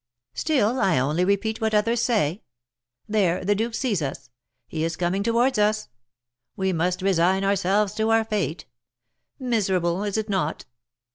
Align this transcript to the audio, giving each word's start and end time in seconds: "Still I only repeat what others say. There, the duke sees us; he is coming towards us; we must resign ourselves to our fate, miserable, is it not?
"Still 0.33 0.79
I 0.79 0.97
only 0.97 1.23
repeat 1.23 1.61
what 1.61 1.75
others 1.75 2.01
say. 2.01 2.41
There, 3.07 3.45
the 3.45 3.53
duke 3.53 3.75
sees 3.75 4.01
us; 4.01 4.31
he 4.67 4.83
is 4.83 4.95
coming 4.95 5.21
towards 5.21 5.59
us; 5.59 5.89
we 6.55 6.73
must 6.73 7.03
resign 7.03 7.43
ourselves 7.43 7.93
to 7.97 8.09
our 8.09 8.23
fate, 8.23 8.65
miserable, 9.37 10.03
is 10.03 10.17
it 10.17 10.27
not? 10.27 10.65